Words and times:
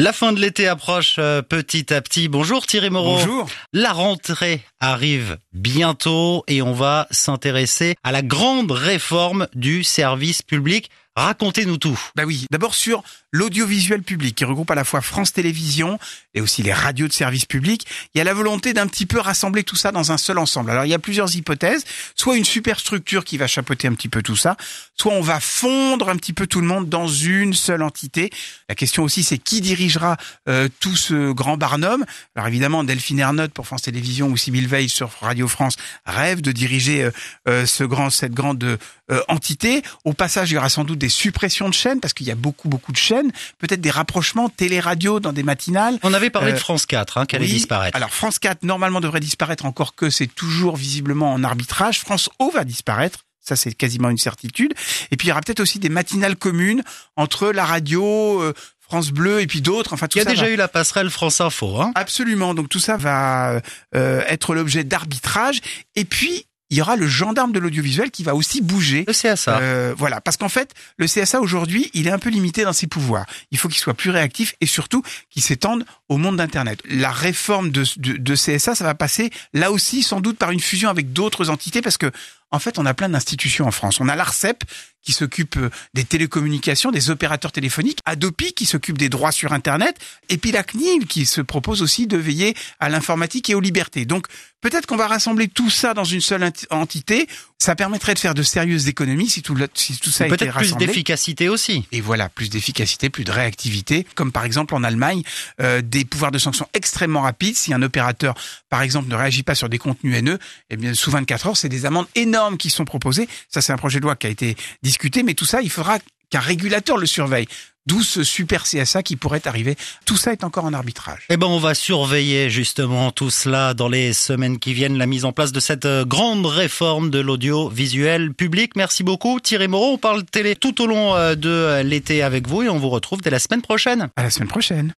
La 0.00 0.12
fin 0.12 0.32
de 0.32 0.38
l'été 0.38 0.68
approche 0.68 1.16
euh, 1.18 1.42
petit 1.42 1.92
à 1.92 2.00
petit. 2.00 2.28
Bonjour 2.28 2.64
Thierry 2.64 2.88
Moreau. 2.88 3.16
Bonjour. 3.16 3.48
La 3.72 3.92
rentrée 3.92 4.62
arrive 4.80 5.38
bientôt 5.52 6.44
et 6.46 6.62
on 6.62 6.72
va 6.72 7.06
s'intéresser 7.10 7.96
à 8.02 8.12
la 8.12 8.22
grande 8.22 8.70
réforme 8.70 9.48
du 9.54 9.84
service 9.84 10.42
public. 10.42 10.90
Racontez-nous 11.16 11.78
tout. 11.78 11.98
Bah 12.14 12.22
oui, 12.24 12.46
d'abord 12.52 12.76
sur 12.76 13.02
l'audiovisuel 13.32 14.02
public 14.02 14.36
qui 14.36 14.44
regroupe 14.44 14.70
à 14.70 14.76
la 14.76 14.84
fois 14.84 15.00
France 15.00 15.32
Télévisions 15.32 15.98
et 16.32 16.40
aussi 16.40 16.62
les 16.62 16.72
radios 16.72 17.08
de 17.08 17.12
service 17.12 17.44
public. 17.44 17.86
Il 18.14 18.18
y 18.18 18.20
a 18.20 18.24
la 18.24 18.32
volonté 18.32 18.72
d'un 18.72 18.86
petit 18.86 19.04
peu 19.04 19.18
rassembler 19.18 19.64
tout 19.64 19.74
ça 19.74 19.90
dans 19.90 20.12
un 20.12 20.16
seul 20.16 20.38
ensemble. 20.38 20.70
Alors 20.70 20.84
il 20.84 20.90
y 20.90 20.94
a 20.94 20.98
plusieurs 21.00 21.34
hypothèses. 21.34 21.84
Soit 22.14 22.36
une 22.36 22.44
superstructure 22.44 23.24
qui 23.24 23.36
va 23.36 23.48
chapeauter 23.48 23.88
un 23.88 23.94
petit 23.94 24.08
peu 24.08 24.22
tout 24.22 24.36
ça, 24.36 24.56
soit 24.94 25.12
on 25.12 25.20
va 25.20 25.40
fondre 25.40 26.08
un 26.08 26.16
petit 26.16 26.32
peu 26.32 26.46
tout 26.46 26.60
le 26.60 26.68
monde 26.68 26.88
dans 26.88 27.08
une 27.08 27.52
seule 27.52 27.82
entité. 27.82 28.30
La 28.68 28.76
question 28.76 29.02
aussi 29.02 29.24
c'est 29.24 29.38
qui 29.38 29.60
dirigera 29.60 30.16
euh, 30.48 30.68
tout 30.78 30.94
ce 30.94 31.32
grand 31.32 31.56
barnum? 31.56 32.04
Alors 32.36 32.46
évidemment 32.46 32.84
Delphine 32.84 33.18
Ernotte 33.18 33.52
pour 33.52 33.66
France 33.66 33.82
Télévisions 33.82 34.28
ou 34.28 34.36
Sybille 34.36 34.67
Veil 34.68 34.88
sur 34.88 35.10
Radio 35.20 35.48
France 35.48 35.76
rêvent 36.06 36.42
de 36.42 36.52
diriger 36.52 37.04
euh, 37.04 37.10
euh, 37.48 37.66
ce 37.66 37.84
grand 37.84 38.10
cette 38.10 38.32
grande 38.32 38.62
euh, 38.62 39.22
entité. 39.28 39.82
Au 40.04 40.12
passage, 40.12 40.50
il 40.50 40.54
y 40.54 40.56
aura 40.58 40.68
sans 40.68 40.84
doute 40.84 40.98
des 40.98 41.08
suppressions 41.08 41.68
de 41.68 41.74
chaînes 41.74 42.00
parce 42.00 42.14
qu'il 42.14 42.26
y 42.26 42.30
a 42.30 42.36
beaucoup 42.36 42.68
beaucoup 42.68 42.92
de 42.92 42.96
chaînes, 42.96 43.32
peut-être 43.58 43.80
des 43.80 43.90
rapprochements 43.90 44.48
télé-radio 44.48 45.18
dans 45.18 45.32
des 45.32 45.42
matinales. 45.42 45.98
On 46.02 46.14
avait 46.14 46.30
parlé 46.30 46.52
de 46.52 46.58
France 46.58 46.86
4 46.86 47.18
hein, 47.18 47.26
qui 47.26 47.36
allait 47.36 47.46
disparaître. 47.46 47.96
Alors 47.96 48.10
France 48.10 48.38
4 48.38 48.62
normalement 48.62 49.00
devrait 49.00 49.20
disparaître 49.20 49.64
encore 49.64 49.94
que 49.94 50.10
c'est 50.10 50.26
toujours 50.26 50.76
visiblement 50.76 51.32
en 51.32 51.42
arbitrage. 51.42 52.00
France 52.00 52.30
O 52.38 52.50
va 52.50 52.64
disparaître. 52.64 53.24
Ça, 53.48 53.56
c'est 53.56 53.72
quasiment 53.72 54.10
une 54.10 54.18
certitude. 54.18 54.74
Et 55.10 55.16
puis, 55.16 55.26
il 55.26 55.28
y 55.30 55.32
aura 55.32 55.40
peut-être 55.40 55.60
aussi 55.60 55.78
des 55.78 55.88
matinales 55.88 56.36
communes 56.36 56.82
entre 57.16 57.50
la 57.50 57.64
radio, 57.64 58.42
euh, 58.42 58.52
France 58.88 59.10
Bleu 59.10 59.40
et 59.40 59.46
puis 59.46 59.60
d'autres. 59.60 59.92
Enfin, 59.92 60.08
tout 60.08 60.18
Il 60.18 60.20
y 60.20 60.22
a 60.22 60.24
ça 60.24 60.30
déjà 60.30 60.44
va- 60.46 60.50
eu 60.50 60.56
la 60.56 60.68
passerelle 60.68 61.10
France 61.10 61.40
Info. 61.40 61.80
Hein. 61.80 61.92
Absolument. 61.94 62.54
Donc, 62.54 62.68
tout 62.68 62.80
ça 62.80 62.96
va 62.96 63.60
euh, 63.94 64.22
être 64.26 64.54
l'objet 64.54 64.82
d'arbitrage. 64.84 65.60
Et 65.94 66.04
puis, 66.04 66.46
il 66.70 66.76
y 66.76 66.82
aura 66.82 66.96
le 66.96 67.06
gendarme 67.06 67.52
de 67.52 67.58
l'audiovisuel 67.58 68.10
qui 68.10 68.22
va 68.24 68.34
aussi 68.34 68.60
bouger. 68.60 69.04
Le 69.06 69.12
CSA. 69.14 69.58
Euh, 69.58 69.94
voilà, 69.96 70.20
parce 70.20 70.36
qu'en 70.36 70.50
fait, 70.50 70.74
le 70.98 71.06
CSA 71.06 71.40
aujourd'hui, 71.40 71.90
il 71.94 72.06
est 72.06 72.10
un 72.10 72.18
peu 72.18 72.28
limité 72.28 72.62
dans 72.64 72.74
ses 72.74 72.86
pouvoirs. 72.86 73.24
Il 73.50 73.56
faut 73.58 73.68
qu'il 73.68 73.78
soit 73.78 73.94
plus 73.94 74.10
réactif 74.10 74.54
et 74.60 74.66
surtout 74.66 75.02
qu'il 75.30 75.42
s'étende 75.42 75.86
au 76.10 76.18
monde 76.18 76.36
d'Internet. 76.36 76.80
La 76.90 77.10
réforme 77.10 77.70
de, 77.70 77.84
de, 77.96 78.18
de 78.18 78.34
CSA, 78.34 78.74
ça 78.74 78.84
va 78.84 78.94
passer 78.94 79.30
là 79.54 79.72
aussi 79.72 80.02
sans 80.02 80.20
doute 80.20 80.36
par 80.36 80.50
une 80.50 80.60
fusion 80.60 80.90
avec 80.90 81.14
d'autres 81.14 81.48
entités 81.48 81.80
parce 81.80 81.96
que 81.96 82.10
en 82.50 82.58
fait, 82.58 82.78
on 82.78 82.84
a 82.86 82.92
plein 82.94 83.08
d'institutions 83.10 83.66
en 83.66 83.70
France. 83.70 83.98
On 84.00 84.08
a 84.08 84.16
l'ARCEP 84.16 84.62
qui 85.02 85.12
s'occupe 85.12 85.56
euh, 85.56 85.70
des 85.94 86.04
télécommunications, 86.04 86.90
des 86.90 87.10
opérateurs 87.10 87.52
téléphoniques, 87.52 87.98
Adopi 88.04 88.52
qui 88.52 88.66
s'occupe 88.66 88.98
des 88.98 89.08
droits 89.08 89.32
sur 89.32 89.52
Internet, 89.52 89.96
et 90.28 90.36
puis 90.38 90.52
la 90.52 90.62
CNIL 90.62 91.06
qui 91.06 91.24
se 91.26 91.40
propose 91.40 91.82
aussi 91.82 92.06
de 92.06 92.16
veiller 92.16 92.54
à 92.80 92.88
l'informatique 92.88 93.48
et 93.50 93.54
aux 93.54 93.60
libertés. 93.60 94.04
Donc 94.04 94.26
peut-être 94.60 94.86
qu'on 94.86 94.96
va 94.96 95.06
rassembler 95.06 95.48
tout 95.48 95.70
ça 95.70 95.94
dans 95.94 96.04
une 96.04 96.20
seule 96.20 96.42
enti- 96.42 96.66
entité. 96.70 97.26
Ça 97.60 97.74
permettrait 97.74 98.14
de 98.14 98.18
faire 98.20 98.34
de 98.34 98.42
sérieuses 98.42 98.86
économies 98.88 99.28
si 99.28 99.42
tout, 99.42 99.54
le- 99.54 99.68
si 99.74 99.96
tout 99.98 100.10
ça 100.10 100.26
était 100.26 100.36
Peut-être 100.36 100.52
plus 100.56 100.66
rassemblé. 100.66 100.86
d'efficacité 100.86 101.48
aussi. 101.48 101.86
Et 101.90 102.00
voilà, 102.00 102.28
plus 102.28 102.50
d'efficacité, 102.50 103.08
plus 103.10 103.24
de 103.24 103.32
réactivité, 103.32 104.06
comme 104.14 104.30
par 104.30 104.44
exemple 104.44 104.74
en 104.74 104.84
Allemagne, 104.84 105.22
euh, 105.60 105.80
des 105.82 106.04
pouvoirs 106.04 106.30
de 106.30 106.38
sanction 106.38 106.68
extrêmement 106.74 107.22
rapides. 107.22 107.56
Si 107.56 107.72
un 107.74 107.82
opérateur, 107.82 108.34
par 108.68 108.82
exemple, 108.82 109.08
ne 109.08 109.14
réagit 109.16 109.42
pas 109.42 109.54
sur 109.56 109.68
des 109.68 109.78
contenus 109.78 110.16
haineux, 110.16 110.38
eh 110.70 110.76
bien, 110.76 110.94
sous 110.94 111.10
24 111.10 111.46
heures, 111.48 111.56
c'est 111.56 111.68
des 111.68 111.84
amendes 111.86 112.06
énormes 112.14 112.58
qui 112.58 112.70
sont 112.70 112.84
proposées. 112.84 113.28
Ça, 113.48 113.60
c'est 113.60 113.72
un 113.72 113.76
projet 113.76 113.98
de 113.98 114.04
loi 114.04 114.14
qui 114.16 114.26
a 114.26 114.30
été 114.30 114.56
discuté, 114.82 114.97
mais 115.24 115.34
tout 115.34 115.44
ça, 115.44 115.62
il 115.62 115.70
faudra 115.70 115.98
qu'un 116.30 116.40
régulateur 116.40 116.96
le 116.96 117.06
surveille. 117.06 117.46
D'où 117.86 118.02
ce 118.02 118.22
super 118.22 118.64
CSA 118.64 119.02
qui 119.02 119.16
pourrait 119.16 119.46
arriver. 119.46 119.74
Tout 120.04 120.18
ça 120.18 120.32
est 120.32 120.44
encore 120.44 120.66
en 120.66 120.74
arbitrage. 120.74 121.24
Eh 121.30 121.38
ben, 121.38 121.46
on 121.46 121.58
va 121.58 121.74
surveiller 121.74 122.50
justement 122.50 123.12
tout 123.12 123.30
cela 123.30 123.72
dans 123.72 123.88
les 123.88 124.12
semaines 124.12 124.58
qui 124.58 124.74
viennent, 124.74 124.98
la 124.98 125.06
mise 125.06 125.24
en 125.24 125.32
place 125.32 125.52
de 125.52 125.60
cette 125.60 125.86
euh, 125.86 126.04
grande 126.04 126.44
réforme 126.44 127.08
de 127.08 127.18
l'audiovisuel 127.18 128.34
public. 128.34 128.76
Merci 128.76 129.04
beaucoup, 129.04 129.40
Thierry 129.40 129.68
Moreau. 129.68 129.94
On 129.94 129.98
parle 129.98 130.22
télé 130.24 130.54
tout 130.54 130.82
au 130.82 130.86
long 130.86 131.14
euh, 131.14 131.34
de 131.34 131.48
euh, 131.48 131.82
l'été 131.82 132.22
avec 132.22 132.46
vous 132.46 132.60
et 132.60 132.68
on 132.68 132.78
vous 132.78 132.90
retrouve 132.90 133.22
dès 133.22 133.30
la 133.30 133.38
semaine 133.38 133.62
prochaine. 133.62 134.10
À 134.16 134.22
la 134.22 134.28
semaine 134.28 134.48
prochaine. 134.48 134.92